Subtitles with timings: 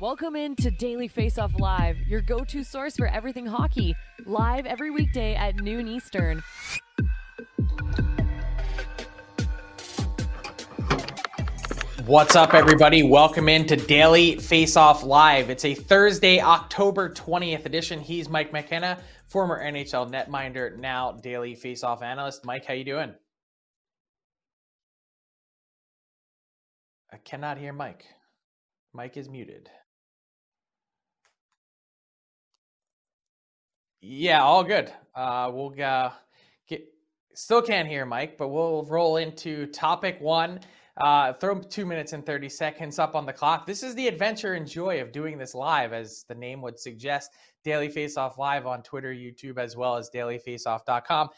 [0.00, 4.90] Welcome in to Daily Faceoff Live, your go to source for everything hockey, live every
[4.90, 6.42] weekday at noon Eastern.
[12.06, 13.02] What's up, everybody?
[13.02, 15.50] Welcome in to Daily Faceoff Live.
[15.50, 18.00] It's a Thursday, October 20th edition.
[18.00, 18.98] He's Mike McKenna,
[19.28, 22.46] former NHL netminder, now Daily Face Off analyst.
[22.46, 23.12] Mike, how you doing?
[27.12, 28.06] I cannot hear Mike.
[28.94, 29.68] Mike is muted.
[34.00, 34.92] Yeah, all good.
[35.14, 36.10] Uh, we'll uh,
[36.66, 36.86] get.
[37.34, 40.60] Still can't hear Mike, but we'll roll into topic one.
[40.96, 43.66] Uh, throw two minutes and 30 seconds up on the clock.
[43.66, 47.30] This is the adventure and joy of doing this live, as the name would suggest.
[47.64, 51.28] Daily Faceoff Live on Twitter, YouTube, as well as dailyfaceoff.com.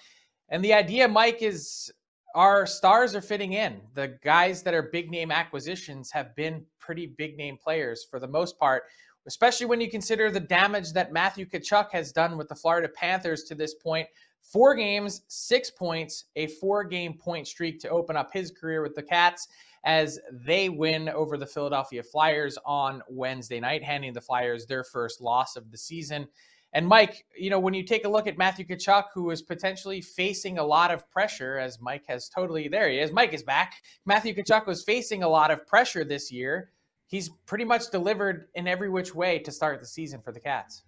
[0.49, 1.93] And the idea, Mike, is
[2.35, 3.81] our stars are fitting in.
[3.95, 8.29] The guys that are big name acquisitions have been pretty big name players for the
[8.29, 8.85] most part,
[9.27, 13.45] especially when you consider the damage that Matthew Tkachuk has done with the Florida Panthers
[13.45, 14.09] to this point.
[14.43, 18.95] Four games, six points, a four game point streak to open up his career with
[18.95, 19.49] the Cats
[19.85, 25.21] as they win over the Philadelphia Flyers on Wednesday night, handing the Flyers their first
[25.21, 26.27] loss of the season.
[26.75, 30.01] And Mike, you know, when you take a look at Matthew Tkachuk, who is potentially
[30.01, 33.13] facing a lot of pressure, as Mike has totally there he is.
[33.13, 33.75] Mike is back.
[34.07, 36.71] Matthew Tkachuk was facing a lot of pressure this year.
[37.13, 40.85] He's pretty much delivered in every which way to start the season for the Cats.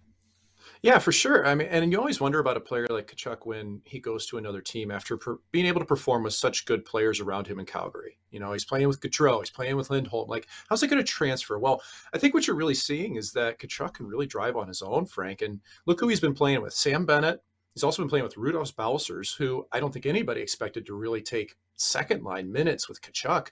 [0.81, 1.45] Yeah, for sure.
[1.45, 4.39] I mean, and you always wonder about a player like Tkachuk when he goes to
[4.39, 7.67] another team after per- being able to perform with such good players around him in
[7.67, 8.17] Calgary.
[8.31, 10.27] You know, he's playing with Gaudreau, he's playing with Lindholm.
[10.27, 11.59] Like, how's it going to transfer?
[11.59, 11.79] Well,
[12.11, 15.05] I think what you're really seeing is that Tkachuk can really drive on his own,
[15.05, 15.43] Frank.
[15.43, 17.43] And look who he's been playing with: Sam Bennett.
[17.75, 21.21] He's also been playing with Rudolfs Balcers, who I don't think anybody expected to really
[21.21, 23.49] take second line minutes with Tkachuk.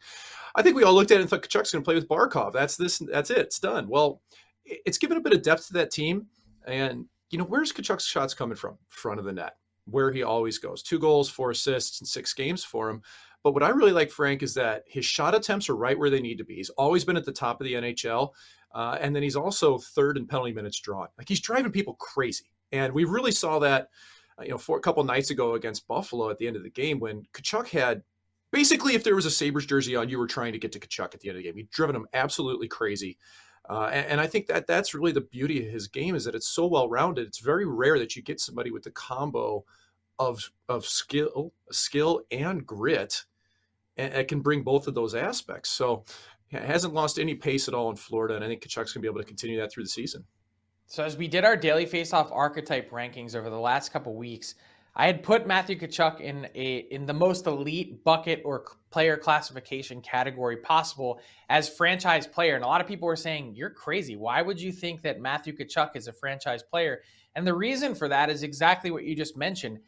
[0.56, 2.54] I think we all looked at it and thought Tkachuk's going to play with Barkov.
[2.54, 3.00] That's this.
[3.00, 3.40] That's it.
[3.40, 3.88] It's done.
[3.88, 4.22] Well,
[4.66, 6.28] it's given a bit of depth to that team.
[6.66, 8.78] And you know, where's Tkachuk's shots coming from?
[8.88, 10.84] Front of the net, where he always goes.
[10.84, 13.02] Two goals, four assists, and six games for him.
[13.44, 16.22] But what I really like, Frank, is that his shot attempts are right where they
[16.22, 16.56] need to be.
[16.56, 18.30] He's always been at the top of the NHL.
[18.74, 21.08] Uh, and then he's also third in penalty minutes drawn.
[21.18, 22.46] Like he's driving people crazy.
[22.72, 23.90] And we really saw that,
[24.42, 27.00] you know, for a couple nights ago against Buffalo at the end of the game
[27.00, 28.04] when Tkachuk had
[28.52, 31.14] basically, if there was a Sabres jersey on, you were trying to get to Tkachuk
[31.14, 31.58] at the end of the game.
[31.58, 33.18] He'd driven him absolutely crazy.
[33.70, 36.36] Uh, and, and, I think that that's really the beauty of his game is that
[36.36, 37.28] it's so well rounded.
[37.28, 39.64] It's very rare that you get somebody with the combo
[40.20, 43.24] of of skill, skill and grit,
[43.96, 45.70] and it can bring both of those aspects.
[45.70, 46.04] So,
[46.52, 49.08] hasn't lost any pace at all in Florida, and I think Tkachuk's going to be
[49.08, 50.26] able to continue that through the season.
[50.86, 54.56] So, as we did our daily face-off archetype rankings over the last couple weeks,
[54.96, 60.02] I had put Matthew Tkachuk in a in the most elite bucket or player classification
[60.02, 62.56] category possible as franchise player.
[62.56, 64.16] And a lot of people were saying, "You're crazy.
[64.16, 67.02] Why would you think that Matthew Tkachuk is a franchise player?"
[67.34, 69.80] And the reason for that is exactly what you just mentioned.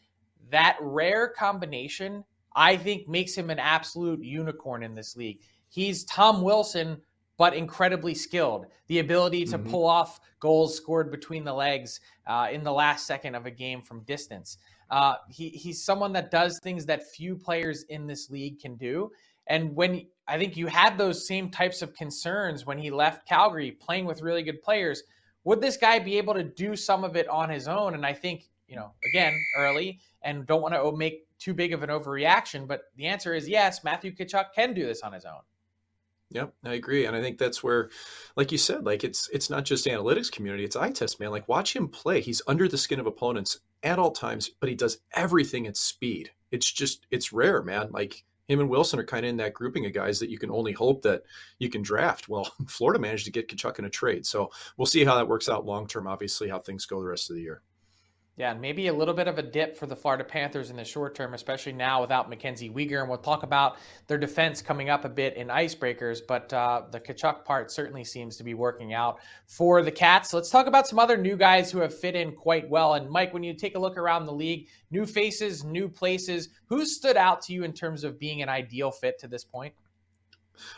[0.49, 2.23] That rare combination,
[2.55, 5.41] I think, makes him an absolute unicorn in this league.
[5.67, 7.01] He's Tom Wilson
[7.37, 8.67] but incredibly skilled.
[8.87, 9.69] The ability to mm-hmm.
[9.69, 13.81] pull off goals scored between the legs uh, in the last second of a game
[13.81, 14.57] from distance.
[14.89, 19.11] Uh, he he's someone that does things that few players in this league can do.
[19.47, 23.71] And when I think you had those same types of concerns when he left Calgary,
[23.71, 25.03] playing with really good players,
[25.43, 27.93] would this guy be able to do some of it on his own?
[27.93, 31.83] And I think you know, again, early, and don't want to make too big of
[31.83, 33.83] an overreaction, but the answer is yes.
[33.83, 35.41] Matthew Tkachuk can do this on his own.
[36.31, 37.89] Yep, I agree, and I think that's where,
[38.35, 41.29] like you said, like it's it's not just analytics community; it's eye test, man.
[41.29, 44.75] Like watch him play; he's under the skin of opponents at all times, but he
[44.75, 46.31] does everything at speed.
[46.51, 47.89] It's just it's rare, man.
[47.91, 50.51] Like him and Wilson are kind of in that grouping of guys that you can
[50.51, 51.23] only hope that
[51.59, 52.27] you can draft.
[52.27, 55.47] Well, Florida managed to get Tkachuk in a trade, so we'll see how that works
[55.47, 56.07] out long term.
[56.07, 57.61] Obviously, how things go the rest of the year.
[58.37, 60.83] Yeah, and maybe a little bit of a dip for the Florida Panthers in the
[60.83, 62.99] short term, especially now without Mackenzie Weegar.
[62.99, 66.99] And we'll talk about their defense coming up a bit in icebreakers, but uh, the
[66.99, 70.33] Tkachuk part certainly seems to be working out for the Cats.
[70.33, 72.95] Let's talk about some other new guys who have fit in quite well.
[72.95, 76.85] And Mike, when you take a look around the league, new faces, new places, who
[76.85, 79.73] stood out to you in terms of being an ideal fit to this point?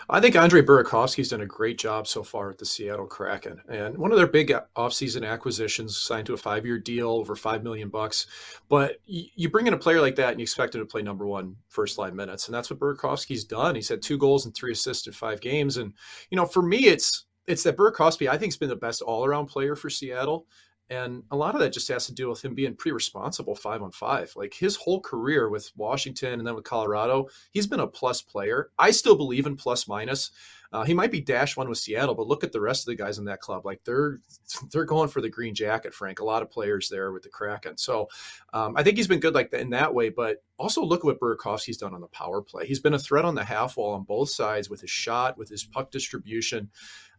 [0.09, 3.61] I think Andre Burakovsky's done a great job so far at the Seattle Kraken.
[3.69, 7.63] And one of their big uh, offseason acquisitions signed to a five-year deal over five
[7.63, 8.27] million bucks.
[8.69, 11.27] But you bring in a player like that and you expect him to play number
[11.27, 12.47] one first line minutes.
[12.47, 13.75] And that's what Burakovsky's done.
[13.75, 15.77] He's had two goals and three assists in five games.
[15.77, 15.93] And,
[16.29, 19.45] you know, for me, it's it's that Burakovsky, I think, has been the best all-around
[19.45, 20.45] player for Seattle.
[20.89, 23.81] And a lot of that just has to do with him being pretty responsible five
[23.81, 24.31] on five.
[24.35, 28.69] Like his whole career with Washington and then with Colorado, he's been a plus player.
[28.79, 30.31] I still believe in plus minus.
[30.71, 33.01] Uh, he might be dash one with Seattle, but look at the rest of the
[33.01, 33.65] guys in that club.
[33.65, 34.19] Like they're
[34.71, 36.19] they're going for the green jacket, Frank.
[36.19, 37.77] A lot of players there with the Kraken.
[37.77, 38.09] So
[38.53, 40.09] um, I think he's been good like in that way.
[40.09, 42.65] But also look at what Burakovsky's done on the power play.
[42.65, 45.49] He's been a threat on the half wall on both sides with his shot, with
[45.49, 46.69] his puck distribution.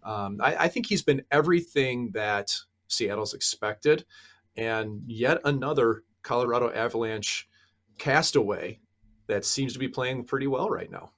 [0.03, 2.55] Um, I, I think he's been everything that
[2.89, 4.05] Seattle's expected,
[4.57, 7.49] and yet another Colorado Avalanche
[7.99, 8.81] castaway
[9.27, 11.11] that seems to be playing pretty well right now.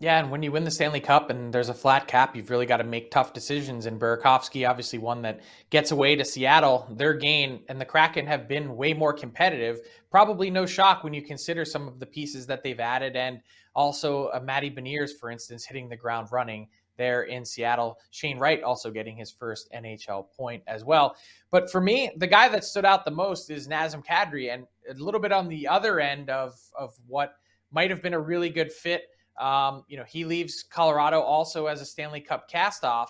[0.00, 2.64] Yeah, and when you win the Stanley Cup and there's a flat cap, you've really
[2.64, 3.84] got to make tough decisions.
[3.84, 8.48] And Burakovsky, obviously one that gets away to Seattle, their gain and the Kraken have
[8.48, 9.80] been way more competitive.
[10.10, 13.42] Probably no shock when you consider some of the pieces that they've added, and
[13.74, 16.68] also uh, Matty Beniers, for instance, hitting the ground running
[17.00, 17.98] there in Seattle.
[18.10, 21.16] Shane Wright also getting his first NHL point as well.
[21.50, 24.94] But for me, the guy that stood out the most is Nazem Kadri, and a
[25.02, 27.36] little bit on the other end of of what
[27.72, 29.08] might have been a really good fit
[29.40, 33.08] um, you know, he leaves Colorado also as a Stanley Cup castoff,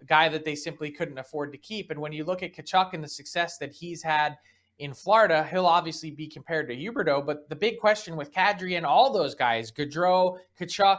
[0.00, 1.90] a guy that they simply couldn't afford to keep.
[1.90, 4.36] And when you look at Tkachuk and the success that he's had
[4.80, 7.24] in Florida, he'll obviously be compared to Huberdeau.
[7.24, 10.98] But the big question with Kadri and all those guys, Gaudreau, Tkachuk,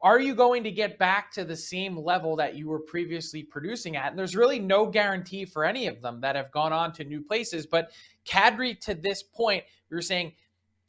[0.00, 3.96] are you going to get back to the same level that you were previously producing
[3.96, 4.10] at?
[4.10, 7.20] And there's really no guarantee for any of them that have gone on to new
[7.20, 7.66] places.
[7.66, 7.90] But
[8.24, 10.32] Kadri, to this point, we were saying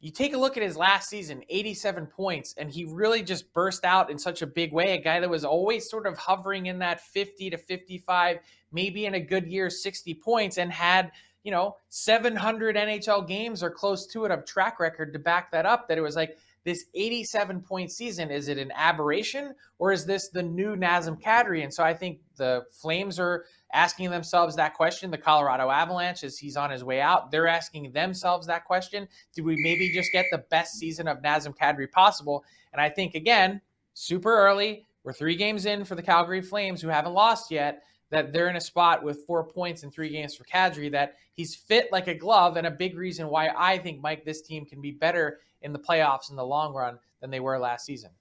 [0.02, 3.84] you take a look at his last season 87 points and he really just burst
[3.84, 6.80] out in such a big way a guy that was always sort of hovering in
[6.80, 8.38] that 50 to 55
[8.72, 11.12] maybe in a good year 60 points and had
[11.44, 15.66] you know 700 nhl games or close to it of track record to back that
[15.66, 20.06] up that it was like this 87 point season is it an aberration or is
[20.06, 24.74] this the new Nazem Kadri and so I think the Flames are asking themselves that
[24.74, 25.12] question.
[25.12, 29.08] The Colorado Avalanche, as he's on his way out, they're asking themselves that question.
[29.36, 32.44] Do we maybe just get the best season of Nazem Kadri possible?
[32.74, 33.62] And I think, again,
[33.94, 34.86] super early.
[35.04, 37.84] We're three games in for the Calgary Flames, who haven't lost yet.
[38.12, 41.56] That they're in a spot with four points in three games for Kadri, that he's
[41.56, 44.82] fit like a glove, and a big reason why I think, Mike, this team can
[44.82, 48.12] be better in the playoffs in the long run than they were last season.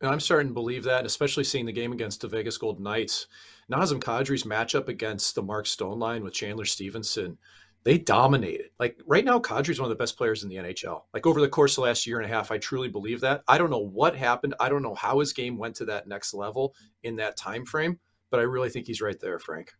[0.00, 3.28] And I'm starting to believe that, especially seeing the game against the Vegas Golden Knights.
[3.70, 7.38] Nazem Kadri's matchup against the Mark Stone line with Chandler Stephenson,
[7.86, 8.70] they dominated.
[8.78, 11.02] Like right now, Kadri's one of the best players in the NHL.
[11.14, 13.42] Like over the course of the last year and a half, I truly believe that.
[13.48, 14.54] I don't know what happened.
[14.60, 17.98] I don't know how his game went to that next level in that time frame,
[18.30, 19.72] but I really think he's right there, Frank.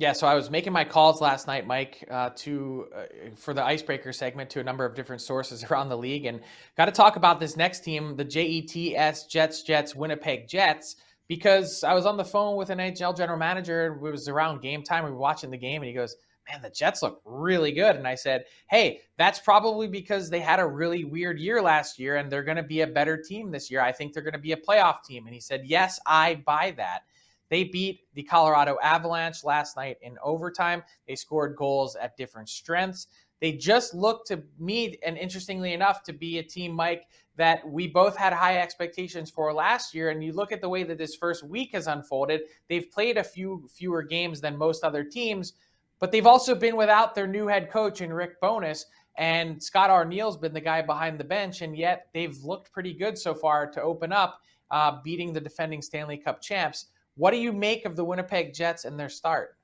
[0.00, 3.02] Yeah, so I was making my calls last night, Mike, uh, to uh,
[3.36, 6.40] for the icebreaker segment to a number of different sources around the league, and
[6.74, 10.96] got to talk about this next team, the JETS Jets Jets Winnipeg Jets,
[11.28, 13.94] because I was on the phone with an NHL general manager.
[13.94, 15.04] It was around game time.
[15.04, 16.16] We were watching the game, and he goes,
[16.50, 20.60] "Man, the Jets look really good." And I said, "Hey, that's probably because they had
[20.60, 23.70] a really weird year last year, and they're going to be a better team this
[23.70, 23.82] year.
[23.82, 26.72] I think they're going to be a playoff team." And he said, "Yes, I buy
[26.78, 27.02] that."
[27.50, 30.82] They beat the Colorado Avalanche last night in overtime.
[31.06, 33.08] They scored goals at different strengths.
[33.40, 37.06] They just look to me, and interestingly enough, to be a team, Mike,
[37.36, 40.10] that we both had high expectations for last year.
[40.10, 43.24] And you look at the way that this first week has unfolded, they've played a
[43.24, 45.54] few fewer games than most other teams,
[45.98, 48.84] but they've also been without their new head coach in Rick Bowness.
[49.16, 53.18] And Scott Arniel's been the guy behind the bench, and yet they've looked pretty good
[53.18, 56.86] so far to open up, uh, beating the defending Stanley Cup champs.
[57.20, 59.58] What do you make of the Winnipeg Jets and their start?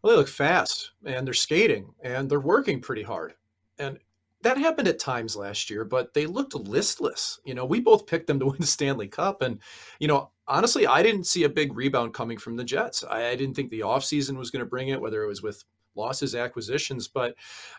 [0.00, 3.34] Well, they look fast and they're skating and they're working pretty hard.
[3.78, 3.98] And
[4.40, 7.38] that happened at times last year, but they looked listless.
[7.44, 9.42] You know, we both picked them to win the Stanley Cup.
[9.42, 9.60] And,
[9.98, 13.04] you know, honestly, I didn't see a big rebound coming from the Jets.
[13.04, 15.62] I, I didn't think the offseason was going to bring it, whether it was with
[15.94, 17.08] losses, acquisitions.
[17.08, 17.34] But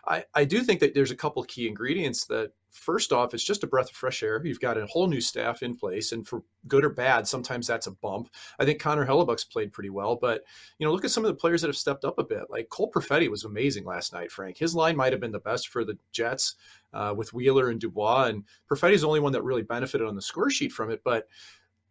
[0.06, 3.64] I, I do think that there's a couple key ingredients that, first off, it's just
[3.64, 4.40] a breath of fresh air.
[4.44, 7.88] You've got a whole new staff in place, and for good or bad, sometimes that's
[7.88, 8.28] a bump.
[8.58, 10.42] I think Connor Hellebuyck's played pretty well, but
[10.78, 12.44] you know, look at some of the players that have stepped up a bit.
[12.48, 14.30] Like Cole Perfetti was amazing last night.
[14.30, 16.54] Frank, his line might have been the best for the Jets
[16.92, 20.22] uh, with Wheeler and Dubois, and Perfetti's the only one that really benefited on the
[20.22, 21.26] score sheet from it, but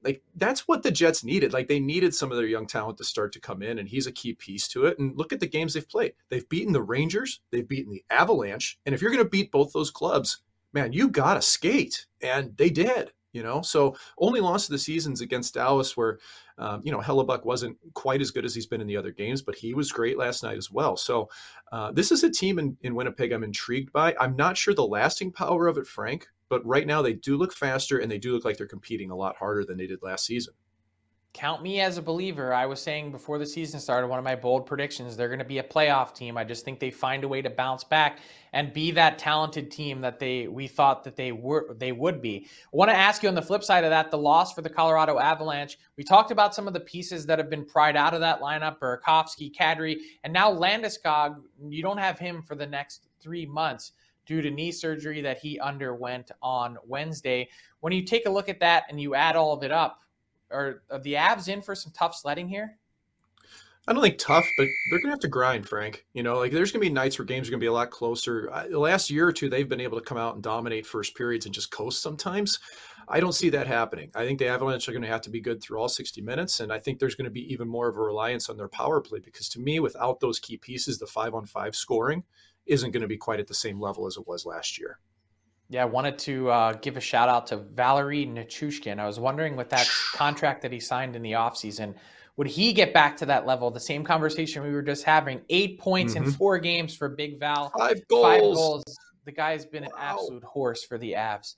[0.04, 1.54] like that's what the Jets needed.
[1.54, 4.08] Like they needed some of their young talent to start to come in, and he's
[4.08, 5.00] a key piece to it.
[5.00, 6.14] And look at the games they've played.
[6.30, 9.74] They've beaten the Rangers, they've beaten the Avalanche, and if you're going to beat both
[9.74, 10.42] those clubs,
[10.74, 13.12] man, you got to skate, and they did.
[13.32, 16.18] You know, so only loss of the seasons against Dallas, where
[16.58, 19.44] um, you know Hellebuyck wasn't quite as good as he's been in the other games,
[19.44, 20.98] but he was great last night as well.
[20.98, 21.30] So
[21.72, 24.16] uh, this is a team in, in Winnipeg I'm intrigued by.
[24.20, 27.54] I'm not sure the lasting power of it, Frank, but right now they do look
[27.54, 30.26] faster and they do look like they're competing a lot harder than they did last
[30.26, 30.54] season.
[31.32, 32.54] count me as a believer.
[32.54, 35.46] I was saying before the season started, one of my bold predictions, they're going to
[35.46, 36.38] be a playoff team.
[36.38, 38.18] I just think they find a way to bounce back
[38.52, 42.48] and be that talented team that they we thought that they were they would be.
[42.48, 44.72] I want to ask you on the flip side of that, the loss for the
[44.72, 45.78] Colorado Avalanche.
[45.98, 48.80] We talked about some of the pieces that have been pried out of that lineup,
[48.80, 51.36] Burakovsky, Kadri, and now Landeskog.
[51.70, 53.92] You don't have him for the next three months
[54.30, 57.50] due to knee surgery that he underwent on Wednesday.
[57.80, 60.02] When you take a look at that and you add all of it up,
[60.52, 62.78] are, are the Avs in for some tough sledding here?
[63.88, 66.06] I don't think tough, but they're gonna have to grind, Frank.
[66.14, 68.52] You know, like there's gonna be nights where games are gonna be a lot closer.
[68.70, 71.48] the last year or two, they've been able to come out and dominate first periods
[71.48, 72.60] and just coast sometimes.
[73.08, 74.12] I don't see that happening.
[74.14, 76.60] I think the Avalanche are going to have to be good through all 60 minutes,
[76.60, 79.02] and I think there's going to be even more of a reliance on their power
[79.02, 82.24] play because to me, without those key pieces, the five on five scoring
[82.66, 85.00] isn't going to be quite at the same level as it was last year.
[85.70, 89.00] Yeah, I wanted to uh, give a shout out to Valeri Nichushkin.
[89.00, 91.96] I was wondering with that contract that he signed in the offseason,
[92.38, 93.70] would he get back to that level?
[93.70, 95.42] The same conversation we were just having.
[95.50, 96.24] Eight points mm-hmm.
[96.24, 97.72] in four games for Big Val.
[97.78, 98.24] Five goals.
[98.24, 98.84] Five goals.
[99.26, 99.90] The guy's been wow.
[99.90, 101.56] an absolute horse for the Avs.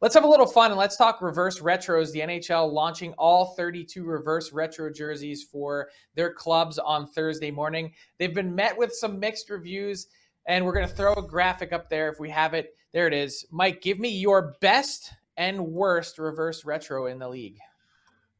[0.00, 2.12] Let's have a little fun and let's talk reverse retros.
[2.12, 7.94] The NHL launching all 32 reverse retro jerseys for their clubs on Thursday morning.
[8.18, 10.08] They've been met with some mixed reviews,
[10.46, 12.76] and we're going to throw a graphic up there if we have it.
[12.92, 13.46] There it is.
[13.50, 17.58] Mike, give me your best and worst reverse retro in the league.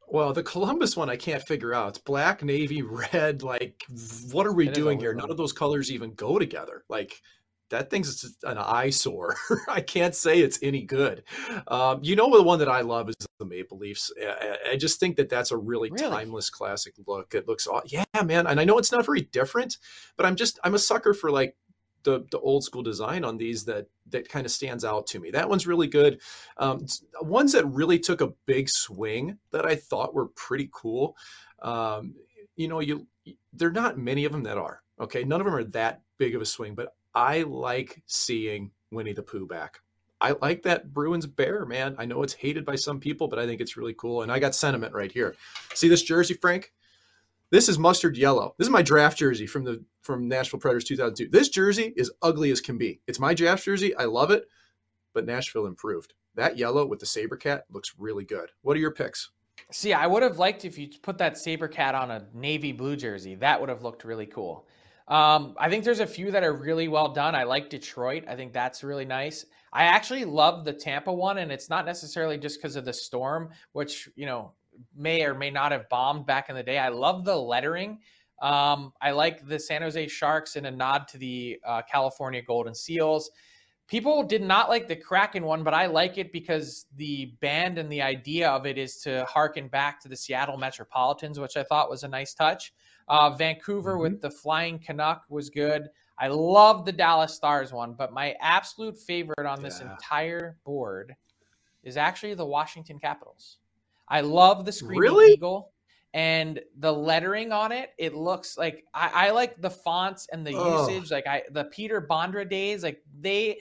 [0.06, 1.88] Well, the Columbus one I can't figure out.
[1.90, 3.42] It's black, navy, red.
[3.42, 3.84] Like,
[4.30, 5.14] what are we it doing here?
[5.14, 6.84] None of those colors even go together.
[6.88, 7.20] Like,
[7.70, 9.37] that thing's an eyesore.
[9.68, 11.25] I can't say it's any good.
[11.66, 14.12] Um, you know, the one that I love is the Maple Leafs.
[14.70, 17.34] I, just think that that's a really, really, timeless classic look.
[17.34, 18.46] It looks, yeah, man.
[18.46, 19.78] And I know it's not very different,
[20.16, 21.56] but I'm just, I'm a sucker for like
[22.04, 25.30] the, the old school design on these that that kind of stands out to me.
[25.30, 26.20] That one's really good.
[26.56, 26.87] Um,
[27.20, 31.16] ones that really took a big swing that I thought were pretty cool.
[31.62, 32.14] Um,
[32.56, 33.06] you know, you
[33.52, 35.25] there are not many of them that are okay.
[35.25, 39.23] None of them are that big of a swing, but I like seeing Winnie the
[39.23, 39.80] Pooh back.
[40.20, 41.96] I like that Bruins bear, man.
[41.99, 44.23] I know it's hated by some people, but I think it's really cool.
[44.23, 45.34] And I got sentiment right here.
[45.75, 46.73] See this jersey, Frank?
[47.54, 48.56] This is mustard yellow.
[48.58, 51.28] This is my draft jersey from the from Nashville Predators 2002.
[51.30, 53.00] This jersey is ugly as can be.
[53.06, 53.94] It's my draft jersey.
[53.94, 54.46] I love it,
[55.12, 56.14] but Nashville improved.
[56.34, 58.50] That yellow with the saber cat looks really good.
[58.62, 59.30] What are your picks?
[59.70, 62.96] See, I would have liked if you put that saber cat on a navy blue
[62.96, 63.37] jersey.
[63.37, 64.66] That would have looked really cool.
[65.06, 67.37] Um, I think there's a few that are really well done.
[67.37, 68.25] I like Detroit.
[68.26, 69.46] I think that's really nice.
[69.73, 73.50] I actually love the Tampa one, and it's not necessarily just because of the storm,
[73.75, 74.54] which you know
[74.97, 76.78] may or may not have bombed back in the day.
[76.78, 77.99] I love the lettering.
[78.43, 82.75] Um, I like the San Jose Sharks in a nod to the uh, California Golden
[82.75, 83.31] Seals.
[83.87, 87.90] People did not like the Kraken one, but I like it because the band and
[87.93, 91.90] the idea of it is to harken back to the Seattle Metropolitans, which I thought
[91.90, 92.73] was a nice touch.
[93.09, 94.02] Uh, Vancouver mm-hmm.
[94.02, 95.88] with the Flying Canuck was good.
[96.19, 99.93] I love the Dallas Stars one, but my absolute favorite on this yeah.
[99.93, 101.14] entire board
[101.83, 103.59] is actually the Washington Capitals.
[104.08, 105.32] I love the Screaming really?
[105.32, 105.73] Eagle
[106.14, 107.90] and the lettering on it.
[107.99, 110.88] It looks like I, I like the fonts and the oh.
[110.88, 111.11] usage.
[111.11, 113.58] Like I the Peter Bondra days, like they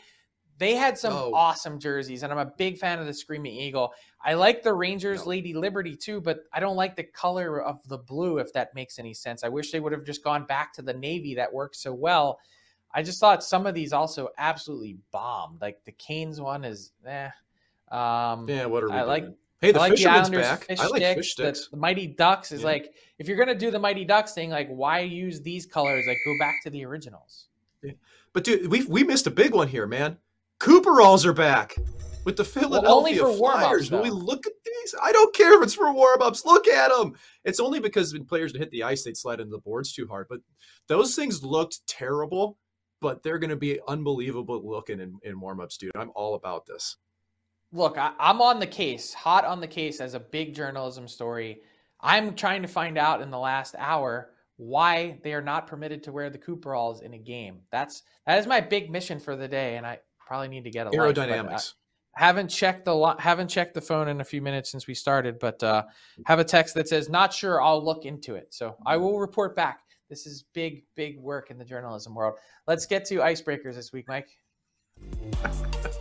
[0.60, 1.34] they had some oh.
[1.34, 3.92] awesome jerseys, and I'm a big fan of the Screaming Eagle.
[4.24, 5.30] I like the Rangers no.
[5.30, 9.00] Lady Liberty too, but I don't like the color of the blue, if that makes
[9.00, 9.44] any sense.
[9.44, 12.40] I wish they would have just gone back to the navy that worked so well.
[12.94, 15.60] I just thought some of these also absolutely bombed.
[15.60, 17.30] Like the Canes one is eh.
[17.92, 19.08] Um, yeah, what are we I doing?
[19.08, 19.26] like
[19.64, 20.66] Hey, the I like the Islanders back.
[20.66, 21.16] fish I like sticks.
[21.16, 21.66] fish sticks.
[21.68, 22.68] The, the, Mighty Ducks is yeah.
[22.68, 26.04] like if you're gonna do the Mighty Ducks thing, like why use these colors?
[26.06, 27.48] Like go back to the originals.
[27.82, 27.94] Yeah.
[28.34, 30.18] But dude, we we missed a big one here, man.
[30.60, 31.76] Cooperalls are back
[32.26, 33.90] with the Philadelphia well, Flyers.
[33.90, 36.44] When we look at these, I don't care if it's for warm ups.
[36.44, 37.14] Look at them.
[37.46, 40.28] It's only because when players hit the ice, they'd slide into the boards too hard.
[40.30, 40.40] But
[40.90, 42.58] those things looked terrible.
[43.00, 45.92] But they're going to be unbelievable looking in, in warm ups, dude.
[45.94, 46.96] I'm all about this
[47.74, 51.62] look, I, am on the case, hot on the case as a big journalism story.
[52.00, 56.12] I'm trying to find out in the last hour why they are not permitted to
[56.12, 57.62] wear the Cooperalls in a game.
[57.72, 60.88] That's that is my big mission for the day, and I probably need to get
[60.88, 61.74] a aerodynamics.
[62.14, 65.62] haven't checked the haven't checked the phone in a few minutes since we started, but
[65.64, 65.84] uh,
[66.26, 67.62] have a text that says not sure.
[67.62, 69.80] I'll look into it, so I will report back.
[70.10, 72.38] This is big, big work in the journalism world.
[72.68, 74.28] Let's get to icebreakers this week, Mike.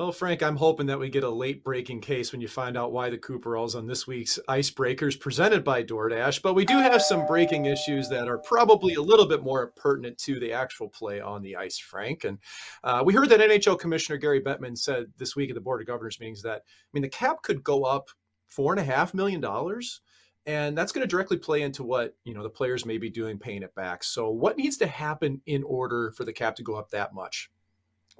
[0.00, 2.90] Well, Frank, I'm hoping that we get a late breaking case when you find out
[2.90, 6.40] why the Cooperalls on this week's Icebreakers presented by DoorDash.
[6.40, 10.16] But we do have some breaking issues that are probably a little bit more pertinent
[10.20, 12.24] to the actual play on the ice, Frank.
[12.24, 12.38] And
[12.82, 15.86] uh, we heard that NHL Commissioner Gary Bettman said this week at the Board of
[15.86, 18.08] Governors meetings that, I mean, the cap could go up
[18.48, 20.00] four and a half million dollars
[20.46, 23.38] and that's going to directly play into what you know the players may be doing
[23.38, 26.74] paying it back so what needs to happen in order for the cap to go
[26.74, 27.50] up that much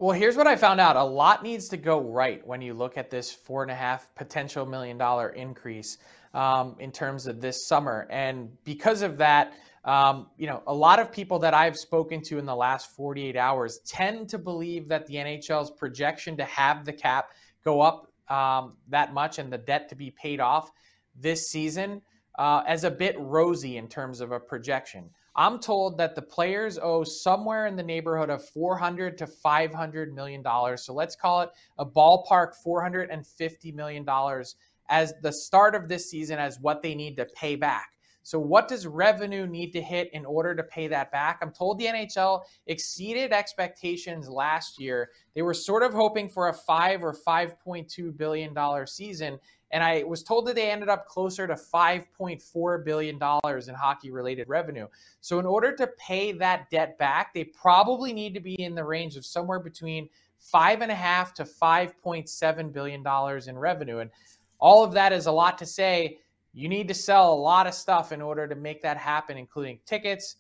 [0.01, 0.97] well, here's what I found out.
[0.97, 4.13] A lot needs to go right when you look at this four and a half
[4.15, 5.99] potential million dollar increase
[6.33, 8.07] um, in terms of this summer.
[8.09, 9.53] And because of that,
[9.85, 13.37] um, you know, a lot of people that I've spoken to in the last 48
[13.37, 18.79] hours tend to believe that the NHL's projection to have the cap go up um,
[18.89, 20.71] that much and the debt to be paid off
[21.15, 22.01] this season
[22.39, 25.11] uh, as a bit rosy in terms of a projection.
[25.37, 30.43] I'm told that the players owe somewhere in the neighborhood of 400 to 500 million
[30.43, 30.85] dollars.
[30.85, 34.57] So let's call it a ballpark 450 million dollars
[34.89, 37.91] as the start of this season as what they need to pay back.
[38.23, 41.39] So what does revenue need to hit in order to pay that back?
[41.41, 45.11] I'm told the NHL exceeded expectations last year.
[45.35, 49.39] They were sort of hoping for a 5 or 5.2 billion dollar season
[49.73, 54.49] and I was told that they ended up closer to $5.4 billion in hockey related
[54.49, 54.87] revenue.
[55.21, 58.85] So, in order to pay that debt back, they probably need to be in the
[58.85, 60.09] range of somewhere between
[60.39, 63.05] five and a half to $5.7 billion
[63.49, 63.99] in revenue.
[63.99, 64.11] And
[64.59, 66.19] all of that is a lot to say.
[66.53, 69.79] You need to sell a lot of stuff in order to make that happen, including
[69.87, 70.37] tickets,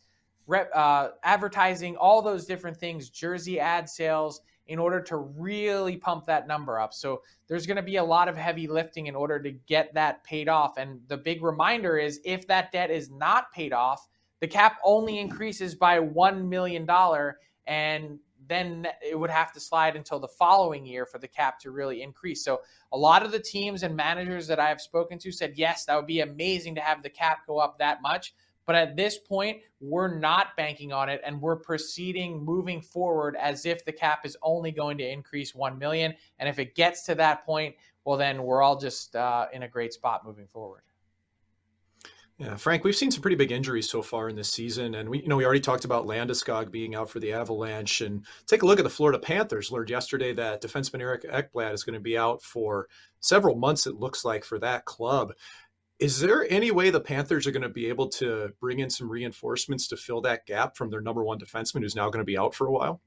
[0.49, 6.25] rep, uh, advertising, all those different things, jersey ad sales in order to really pump
[6.27, 6.95] that number up.
[6.95, 10.23] So there's going to be a lot of heavy lifting in order to get that
[10.23, 10.79] paid off.
[10.79, 14.07] And the big reminder is if that debt is not paid off,
[14.39, 16.89] the cap only increases by $1 million.
[17.67, 21.73] And then it would have to slide until the following year for the cap to
[21.73, 22.45] really increase.
[22.45, 22.61] So
[22.93, 25.97] a lot of the teams and managers that I have spoken to said, yes, that
[25.97, 28.35] would be amazing to have the cap go up that much.
[28.71, 33.67] But at this point, we're not banking on it and we're proceeding moving forward as
[33.67, 36.15] if the cap is only going to increase 1 million.
[36.39, 37.75] And if it gets to that point,
[38.05, 40.83] well, then we're all just uh, in a great spot moving forward.
[42.39, 45.21] Yeah, Frank, we've seen some pretty big injuries so far in this season, and we,
[45.21, 48.67] you know, we already talked about Landeskog being out for the Avalanche, and take a
[48.67, 49.71] look at the Florida Panthers.
[49.71, 53.87] Learned yesterday that defenseman Eric Ekblad is going to be out for several months.
[53.87, 55.35] It looks like for that club.
[56.01, 59.11] Is there any way the Panthers are going to be able to bring in some
[59.11, 62.39] reinforcements to fill that gap from their number one defenseman who's now going to be
[62.39, 63.03] out for a while?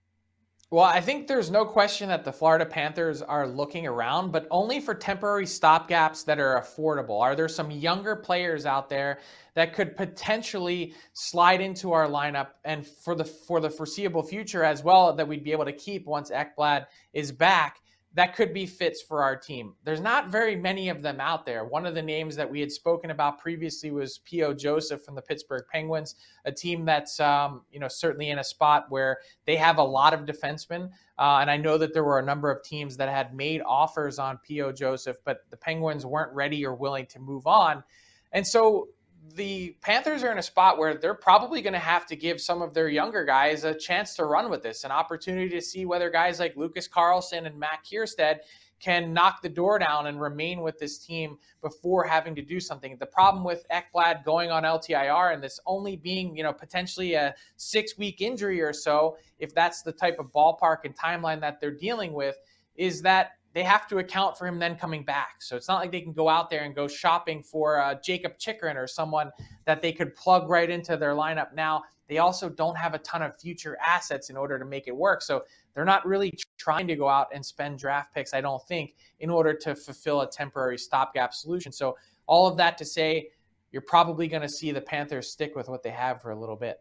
[0.70, 4.80] Well, I think there's no question that the Florida Panthers are looking around, but only
[4.80, 7.20] for temporary stopgaps that are affordable.
[7.22, 9.20] Are there some younger players out there
[9.54, 14.84] that could potentially slide into our lineup and for the for the foreseeable future as
[14.84, 17.83] well that we'd be able to keep once Ekblad is back?
[18.16, 19.74] That could be fits for our team.
[19.84, 21.66] There's not very many of them out there.
[21.66, 24.54] One of the names that we had spoken about previously was P.O.
[24.54, 28.86] Joseph from the Pittsburgh Penguins, a team that's um, you know certainly in a spot
[28.90, 30.92] where they have a lot of defensemen.
[31.18, 34.20] Uh, and I know that there were a number of teams that had made offers
[34.20, 34.72] on P.O.
[34.74, 37.84] Joseph, but the Penguins weren't ready or willing to move on.
[38.32, 38.90] And so
[39.36, 42.62] the Panthers are in a spot where they're probably going to have to give some
[42.62, 46.10] of their younger guys a chance to run with this, an opportunity to see whether
[46.10, 48.40] guys like Lucas Carlsson and Matt Kiersted
[48.80, 52.98] can knock the door down and remain with this team before having to do something.
[53.00, 57.34] The problem with Ekblad going on LTIR and this only being, you know, potentially a
[57.56, 61.72] six week injury or so, if that's the type of ballpark and timeline that they're
[61.72, 62.36] dealing with,
[62.76, 65.42] is that they have to account for him then coming back.
[65.42, 68.38] So it's not like they can go out there and go shopping for uh, Jakob
[68.38, 69.32] Chychrun or someone
[69.66, 71.84] that they could plug right into their lineup now.
[72.08, 75.22] They also don't have a ton of future assets in order to make it work.
[75.22, 78.96] So they're not really trying to go out and spend draft picks, I don't think,
[79.20, 81.72] in order to fulfill a temporary stopgap solution.
[81.72, 83.30] So all of that to say,
[83.72, 86.56] you're probably going to see the Panthers stick with what they have for a little
[86.56, 86.80] bit.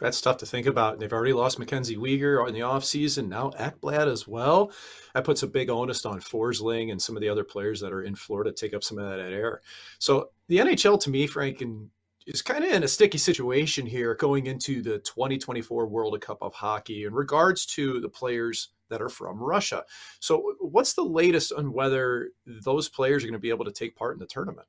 [0.00, 0.98] That's tough to think about.
[0.98, 3.28] They've already lost Mackenzie Weegar in the offseason.
[3.28, 4.72] Now Ekblad as well.
[5.14, 8.02] That puts a big onus on Forsling and some of the other players that are
[8.02, 9.60] in Florida to take up some of that air.
[9.98, 11.90] So the NHL, to me, Frank, and
[12.26, 16.54] is kind of in a sticky situation here going into the 2024 World Cup of
[16.54, 19.84] Hockey in regards to the players that are from Russia.
[20.20, 23.96] So, what's the latest on whether those players are going to be able to take
[23.96, 24.66] part in the tournament?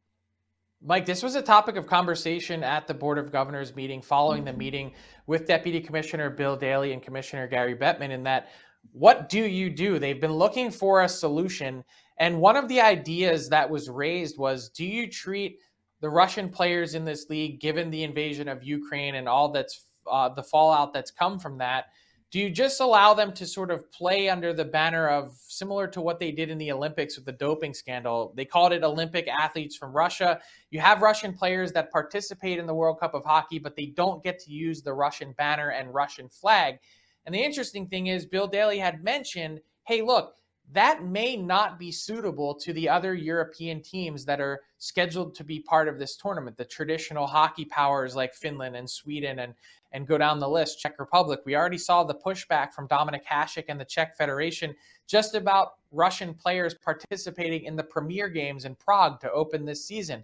[0.86, 4.52] Mike, this was a topic of conversation at the Board of Governors meeting following the
[4.52, 4.92] meeting
[5.28, 8.50] with Deputy Commissioner Bill Daly and Commissioner Gary Bettman in that
[8.92, 9.98] what do you do?
[9.98, 11.86] They've been looking for a solution.
[12.18, 15.60] And one of the ideas that was raised was do you treat
[16.02, 20.28] the Russian players in this league, given the invasion of Ukraine and all that's uh,
[20.28, 21.86] the fallout that's come from that,
[22.34, 26.02] do you just allow them to sort of play under the banner of similar to
[26.02, 28.34] what they did in the Olympics with the doping scandal?
[28.36, 30.42] They called it Olympic athletes from Russia.
[30.72, 34.24] You have Russian players that participate in the World Cup of Hockey, but they don't
[34.24, 36.80] get to use the Russian banner and Russian flag.
[37.28, 40.34] And the interesting thing is, Bill Daly had mentioned hey, look,
[40.72, 45.60] that may not be suitable to the other European teams that are scheduled to be
[45.60, 49.54] part of this tournament, the traditional hockey powers like Finland and Sweden and
[49.94, 51.42] and go down the list, Czech Republic.
[51.46, 54.76] We already saw the pushback from Dominik Hasek and the Czech Federation
[55.08, 60.24] just about Russian players participating in the premier games in Prague to open this season.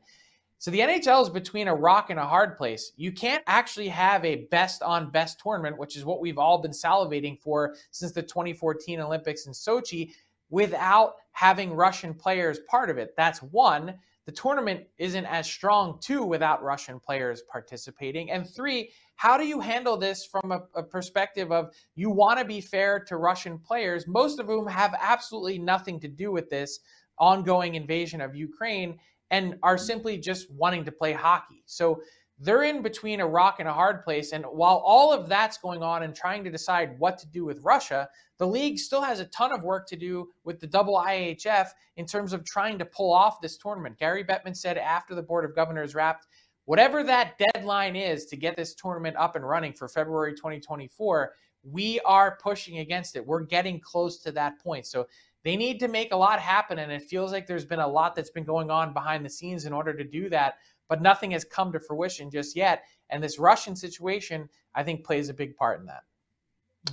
[0.57, 2.91] So the NHL is between a rock and a hard place.
[2.97, 6.71] You can't actually have a best on best tournament, which is what we've all been
[6.71, 10.11] salivating for since the 2014 Olympics in Sochi
[10.49, 13.13] without having Russian players part of it.
[13.15, 13.95] That's one.
[14.25, 18.29] The tournament isn't as strong, two, without Russian players participating.
[18.29, 22.45] And three, how do you handle this from a, a perspective of you want to
[22.45, 26.79] be fair to Russian players, most of whom have absolutely nothing to do with this
[27.17, 28.99] ongoing invasion of Ukraine
[29.31, 31.63] and are simply just wanting to play hockey?
[31.65, 32.01] So
[32.39, 34.31] they're in between a rock and a hard place.
[34.31, 37.61] And while all of that's going on and trying to decide what to do with
[37.63, 41.67] Russia, the league still has a ton of work to do with the double IHF
[41.97, 43.99] in terms of trying to pull off this tournament.
[43.99, 46.27] Gary Bettman said after the Board of Governors wrapped,
[46.63, 51.99] whatever that deadline is to get this tournament up and running for February 2024, we
[52.01, 53.25] are pushing against it.
[53.25, 54.85] We're getting close to that point.
[54.85, 55.07] So
[55.43, 56.79] they need to make a lot happen.
[56.79, 59.65] And it feels like there's been a lot that's been going on behind the scenes
[59.65, 60.55] in order to do that
[60.89, 62.83] but nothing has come to fruition just yet.
[63.09, 66.03] And this Russian situation, I think, plays a big part in that.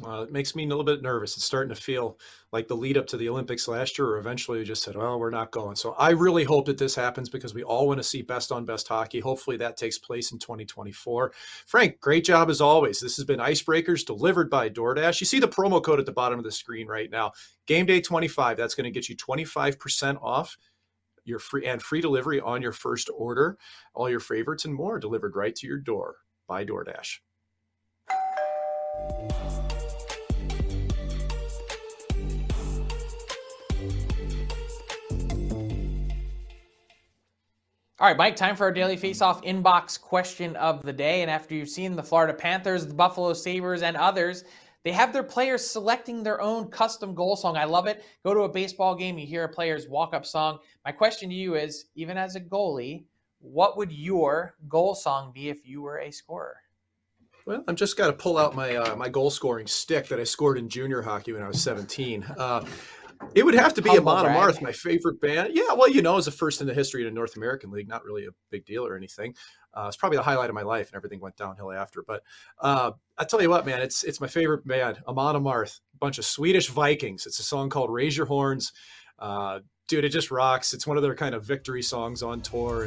[0.02, 1.36] Well, it makes me a little bit nervous.
[1.36, 2.18] It's starting to feel
[2.52, 5.18] like the lead up to the Olympics last year, or eventually we just said, "Well,
[5.18, 8.02] we're not going." So I really hope that this happens because we all want to
[8.02, 9.20] see best on best hockey.
[9.20, 11.32] Hopefully that takes place in 2024.
[11.66, 13.00] Frank, great job as always.
[13.00, 15.20] This has been Icebreakers delivered by DoorDash.
[15.20, 17.32] You see the promo code at the bottom of the screen right now.
[17.66, 18.56] Game Day 25.
[18.56, 20.58] That's going to get you 25% off
[21.26, 23.58] your free and free delivery on your first order.
[23.94, 26.16] All your favorites and more delivered right to your door
[26.48, 27.18] by DoorDash.
[37.98, 41.22] All right, Mike, time for our daily face-off inbox question of the day.
[41.22, 44.44] And after you've seen the Florida Panthers, the Buffalo Sabres, and others
[44.86, 47.56] they have their players selecting their own custom goal song.
[47.56, 48.04] I love it.
[48.22, 50.60] Go to a baseball game, you hear a player's walk up song.
[50.84, 53.02] My question to you is even as a goalie,
[53.40, 56.58] what would your goal song be if you were a scorer?
[57.46, 60.24] Well, I'm just got to pull out my uh, my goal scoring stick that I
[60.24, 62.24] scored in junior hockey when I was 17.
[62.38, 62.64] Uh,
[63.34, 65.50] it would have to be Humble Amon Amarth, my favorite band.
[65.54, 67.88] Yeah, well, you know, as the first in the history of the North American League,
[67.88, 69.34] not really a big deal or anything.
[69.74, 72.02] Uh, it's probably the highlight of my life, and everything went downhill after.
[72.06, 72.22] But
[72.60, 76.18] uh, I tell you what, man, it's it's my favorite band, Amon Amarth, a bunch
[76.18, 77.26] of Swedish Vikings.
[77.26, 78.72] It's a song called "Raise Your Horns."
[79.18, 80.72] Uh, dude, it just rocks.
[80.72, 82.84] It's one of their kind of victory songs on tour,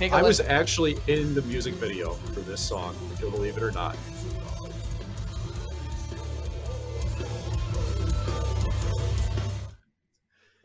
[0.00, 3.62] and I was actually in the music video for this song, if you'll believe it
[3.62, 3.96] or not.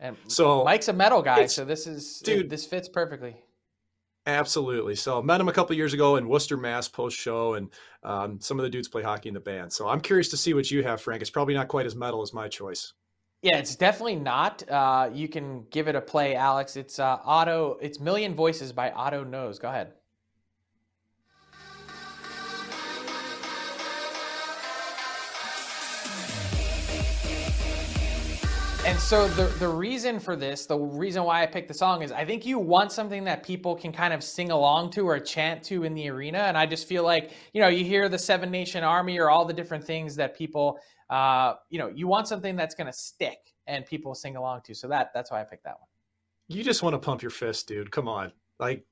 [0.00, 2.48] And so Mike's a metal guy, so this is dude.
[2.50, 3.36] This fits perfectly.
[4.26, 4.94] Absolutely.
[4.94, 7.70] So I met him a couple years ago in Worcester, Mass, post show, and
[8.02, 9.72] um, some of the dudes play hockey in the band.
[9.72, 11.22] So I'm curious to see what you have, Frank.
[11.22, 12.92] It's probably not quite as metal as my choice.
[13.40, 14.68] Yeah, it's definitely not.
[14.68, 16.76] Uh, you can give it a play, Alex.
[16.76, 17.78] It's uh, Otto.
[17.80, 19.58] It's Million Voices by Otto Knows.
[19.58, 19.92] Go ahead.
[28.88, 32.10] And so the the reason for this, the reason why I picked the song is
[32.10, 35.62] I think you want something that people can kind of sing along to or chant
[35.64, 36.38] to in the arena.
[36.38, 39.44] And I just feel like, you know, you hear the Seven Nation Army or all
[39.44, 43.84] the different things that people uh, you know, you want something that's gonna stick and
[43.84, 44.74] people sing along to.
[44.74, 45.88] So that that's why I picked that one.
[46.48, 47.90] You just want to pump your fist, dude.
[47.90, 48.32] Come on.
[48.58, 48.86] Like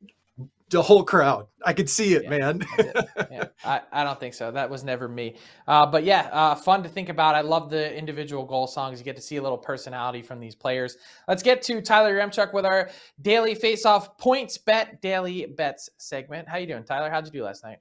[0.70, 1.46] the whole crowd.
[1.64, 2.66] I could see it, yeah, man.
[2.78, 3.08] it.
[3.30, 4.50] Yeah, I, I don't think so.
[4.50, 5.36] That was never me.
[5.66, 7.34] Uh, but yeah, uh, fun to think about.
[7.34, 8.98] I love the individual goal songs.
[8.98, 10.96] You get to see a little personality from these players.
[11.28, 12.90] Let's get to Tyler Remchuk with our
[13.22, 16.48] daily face-off points bet daily bets segment.
[16.48, 17.10] How you doing, Tyler?
[17.10, 17.78] How'd you do last night?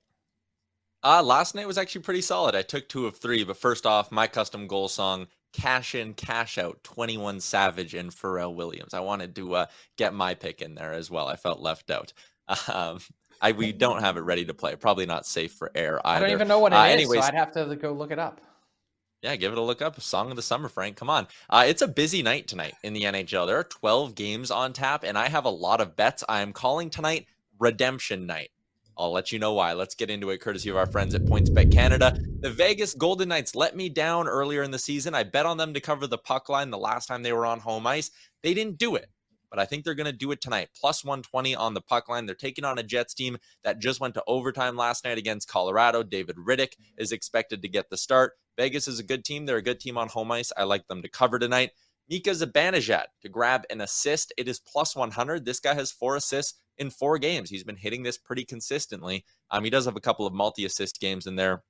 [1.04, 2.56] Uh, last night was actually pretty solid.
[2.56, 6.58] I took two of three, but first off, my custom goal song, Cash In, Cash
[6.58, 8.94] Out, 21 Savage and Pharrell Williams.
[8.94, 9.66] I wanted to uh,
[9.98, 11.28] get my pick in there as well.
[11.28, 12.12] I felt left out.
[12.72, 13.00] Um,
[13.42, 14.76] I we don't have it ready to play.
[14.76, 16.26] Probably not safe for air either.
[16.26, 18.12] I don't even know what it uh, is, anyways, so I'd have to go look
[18.12, 18.42] it up.
[19.22, 20.00] Yeah, give it a look up.
[20.00, 20.98] Song of the summer, Frank.
[20.98, 21.28] Come on.
[21.50, 23.48] Uh, it's a busy night tonight in the NHL.
[23.48, 26.24] There are 12 games on tap, and I have a lot of bets.
[26.30, 27.26] I am calling tonight
[27.60, 28.52] redemption night.
[28.98, 29.74] I'll let you know why.
[29.74, 32.18] Let's get into it, courtesy of our friends at PointsBet Canada.
[32.40, 35.14] The Vegas Golden Knights let me down earlier in the season.
[35.14, 37.60] I bet on them to cover the puck line the last time they were on
[37.60, 38.12] home ice.
[38.42, 39.10] They didn't do it,
[39.56, 40.68] but I think they're going to do it tonight.
[40.78, 42.26] Plus 120 on the puck line.
[42.26, 46.04] They're taking on a Jets team that just went to overtime last night against Colorado.
[46.04, 48.34] David Rittich is expected to get the start.
[48.58, 49.46] Vegas is a good team.
[49.46, 50.52] They're a good team on home ice.
[50.58, 51.72] I like them to cover tonight.
[52.10, 54.34] Mika Zibanejad to grab an assist.
[54.38, 55.46] It is plus 100.
[55.46, 57.50] This guy has four assists in four games.
[57.50, 59.24] He's been hitting this pretty consistently.
[59.52, 61.64] Um, he does have a couple of multi assist games in there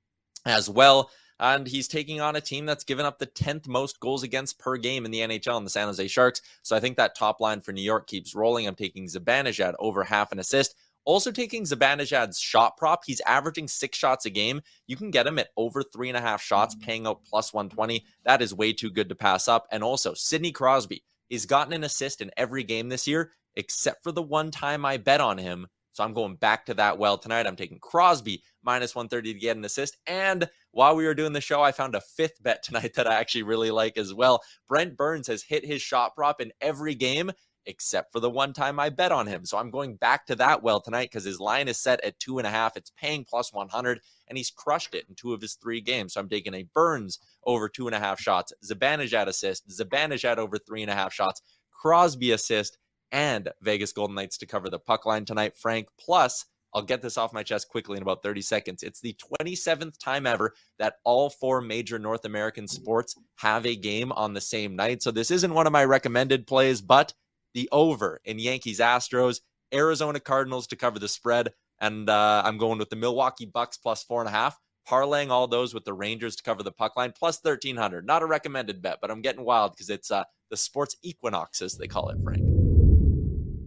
[0.44, 1.10] as well.
[1.38, 4.76] And he's taking on a team that's given up the 10th most goals against per
[4.76, 6.40] game in the NHL in the San Jose Sharks.
[6.62, 8.66] So I think that top line for New York keeps rolling.
[8.66, 10.74] I'm taking Zibanejad over half an assist.
[11.04, 13.02] Also taking Zibanejad's shot prop.
[13.06, 14.60] He's averaging six shots a game.
[14.88, 16.82] You can get him at over three and a half shots, mm.
[16.82, 18.04] paying out plus 120.
[18.24, 19.68] That is way too good to pass up.
[19.70, 21.04] And also, Sidney Crosby.
[21.28, 24.96] He's gotten an assist in every game this year, except for the one time I
[24.96, 25.66] bet on him.
[25.96, 27.46] So I'm going back to that well tonight.
[27.46, 29.96] I'm taking Crosby minus 130 to get an assist.
[30.06, 33.14] And while we were doing the show, I found a fifth bet tonight that I
[33.14, 34.42] actually really like as well.
[34.68, 37.32] Brent Burns has hit his shot prop in every game
[37.64, 39.46] except for the one time I bet on him.
[39.46, 42.38] So I'm going back to that well tonight because his line is set at two
[42.38, 42.76] and a half.
[42.76, 46.12] It's paying plus 100, and he's crushed it in two of his three games.
[46.12, 50.58] So I'm taking a Burns over two and a half shots, Zibanejad assist, Zibanejad over
[50.58, 52.78] three and a half shots, Crosby assist,
[53.12, 55.56] and Vegas Golden Knights to cover the puck line tonight.
[55.56, 58.82] Frank, plus I'll get this off my chest quickly in about 30 seconds.
[58.82, 64.12] It's the 27th time ever that all four major North American sports have a game
[64.12, 65.02] on the same night.
[65.02, 67.14] So this isn't one of my recommended plays, but
[67.54, 69.40] the over in Yankees Astros,
[69.72, 71.50] Arizona Cardinals to cover the spread.
[71.80, 75.46] And uh, I'm going with the Milwaukee Bucks plus four and a half, parlaying all
[75.46, 78.06] those with the Rangers to cover the puck line plus 1300.
[78.06, 81.74] Not a recommended bet, but I'm getting wild because it's uh, the sports equinox, as
[81.74, 82.55] they call it, Frank.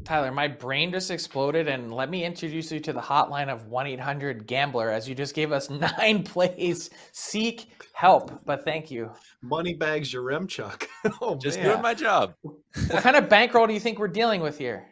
[0.10, 3.86] Tyler, my brain just exploded, and let me introduce you to the hotline of 1
[3.86, 5.70] 800 Gambler as you just gave us
[6.00, 6.90] nine plays.
[7.12, 9.12] Seek help, but thank you.
[9.44, 10.88] Money bags your Remchuk.
[11.22, 11.68] oh, just man.
[11.68, 12.34] doing my job.
[12.42, 14.88] what kind of bankroll do you think we're dealing with here?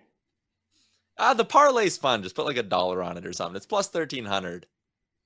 [1.18, 2.22] Ah, uh, the parlay's fun.
[2.22, 3.56] Just put like a dollar on it or something.
[3.56, 4.68] It's plus 1300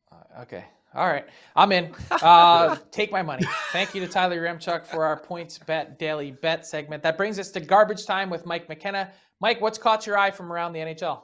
[0.10, 0.64] uh, Okay.
[0.94, 1.26] All right,
[1.56, 1.94] I'm in.
[2.12, 3.46] Uh, take my money.
[3.72, 7.02] Thank you to Tyler Remchuk for our points bet daily bet segment.
[7.04, 9.12] That brings us to garbage time with Mike McKenna.
[9.40, 11.22] Mike, what's caught your eye from around the NHL?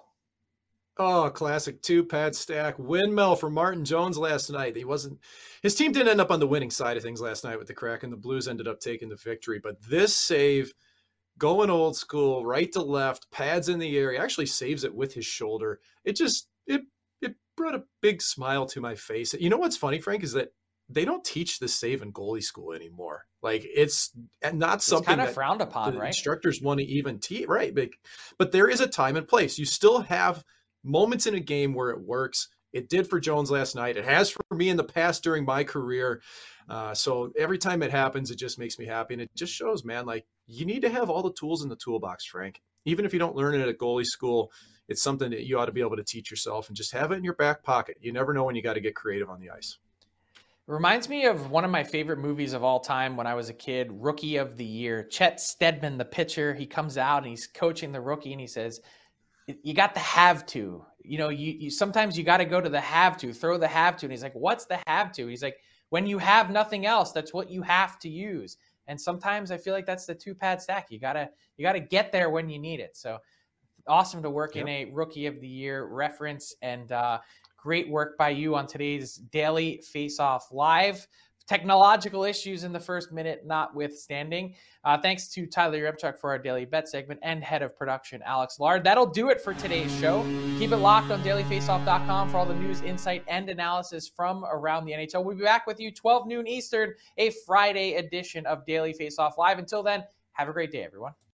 [0.99, 4.75] Oh, classic two pad stack windmill for Martin Jones last night.
[4.75, 5.19] He wasn't
[5.62, 7.73] his team didn't end up on the winning side of things last night with the
[7.73, 9.60] Kraken, and the Blues ended up taking the victory.
[9.62, 10.73] But this save,
[11.38, 15.13] going old school, right to left, pads in the air, he actually saves it with
[15.13, 15.82] his shoulder.
[16.03, 16.82] It just it
[17.58, 19.34] brought a big smile to my face.
[19.34, 20.50] You know what's funny, Frank, is that
[20.89, 23.26] they don't teach the save and goalie school anymore.
[23.41, 24.12] Like it's
[24.54, 26.08] not something kind of frowned upon, right?
[26.08, 27.76] Instructors want to even teach, right?
[27.76, 27.89] But,
[28.38, 29.60] but there is a time and place.
[29.60, 30.43] You still have
[30.84, 32.48] moments in a game where it works.
[32.74, 33.98] It did for Jones last night.
[33.98, 36.22] It has for me in the past during my career.
[36.70, 39.84] Uh, so every time it happens, it just makes me happy, and it just shows,
[39.84, 40.06] man.
[40.06, 42.62] Like you need to have all the tools in the toolbox, Frank.
[42.86, 44.52] Even if you don't learn it at goalie school,
[44.88, 47.15] it's something that you ought to be able to teach yourself and just have it
[47.15, 47.97] in your back pocket.
[48.02, 49.78] You never know when you got to get creative on the ice.
[50.67, 53.54] Reminds me of one of my favorite movies of all time when I was a
[53.54, 55.04] kid, Rookie of the Year.
[55.04, 58.82] Chet Steadman, the pitcher, he comes out and he's coaching the rookie and he says,
[59.47, 60.84] You got the have to.
[61.04, 63.67] You know, you, you sometimes you got to go to the have to, throw the
[63.67, 64.08] have to.
[64.08, 65.28] And he's like, What's the have to?
[65.28, 68.58] He's like, When you have nothing else, that's what you have to use.
[68.88, 70.88] And sometimes I feel like that's the two pad stack.
[70.89, 72.97] You gotta you gotta get there when you need it.
[72.97, 73.19] So
[73.88, 74.63] awesome to work yep.
[74.63, 77.19] in a rookie of the year reference and uh,
[77.58, 81.08] great work by you on today's daily face off live
[81.47, 84.54] technological issues in the first minute notwithstanding.
[84.84, 88.60] Uh, thanks to Tyler Remchuk for our daily bet segment and head of production, Alex
[88.60, 88.84] Lard.
[88.84, 90.23] That'll do it for today's show.
[90.60, 94.91] Keep it locked on dailyfaceoff.com for all the news, insight, and analysis from around the
[94.91, 95.23] NHL.
[95.23, 99.58] We'll be back with you 12 noon Eastern, a Friday edition of Daily Faceoff Live.
[99.58, 101.13] Until then, have a great day, everyone.